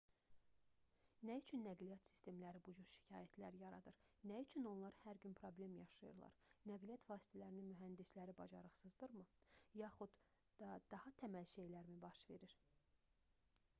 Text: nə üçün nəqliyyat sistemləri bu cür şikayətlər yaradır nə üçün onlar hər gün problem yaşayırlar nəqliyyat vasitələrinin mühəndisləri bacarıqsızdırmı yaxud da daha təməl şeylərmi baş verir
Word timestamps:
nə 1.29 1.33
üçün 1.39 1.59
nəqliyyat 1.65 2.07
sistemləri 2.09 2.61
bu 2.67 2.71
cür 2.77 2.85
şikayətlər 2.93 3.57
yaradır 3.63 3.99
nə 4.31 4.39
üçün 4.45 4.69
onlar 4.71 4.95
hər 5.03 5.19
gün 5.25 5.35
problem 5.41 5.75
yaşayırlar 5.81 6.39
nəqliyyat 6.71 7.05
vasitələrinin 7.11 7.67
mühəndisləri 7.73 8.35
bacarıqsızdırmı 8.41 9.27
yaxud 9.83 10.17
da 10.63 10.71
daha 10.95 11.13
təməl 11.23 11.45
şeylərmi 11.53 12.01
baş 12.07 12.25
verir 12.33 12.57